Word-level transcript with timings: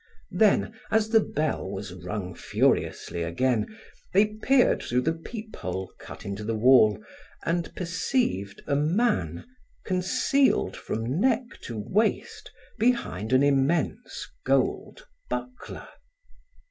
Then, 0.31 0.73
as 0.89 1.09
the 1.09 1.19
bell 1.19 1.69
was 1.69 1.93
rung 1.93 2.33
furiously 2.33 3.21
again, 3.21 3.77
they 4.15 4.33
peered 4.41 4.81
through 4.81 5.01
the 5.01 5.13
peep 5.13 5.55
hole 5.57 5.93
cut 5.99 6.25
into 6.25 6.43
the 6.43 6.55
wall, 6.55 6.99
and 7.45 7.71
perceived 7.75 8.63
a 8.65 8.75
man, 8.75 9.45
concealed, 9.85 10.75
from 10.75 11.19
neck 11.19 11.43
to 11.65 11.77
waist, 11.77 12.51
behind 12.79 13.31
an 13.31 13.43
immense 13.43 14.27
gold 14.43 15.05
buckler. 15.29 15.87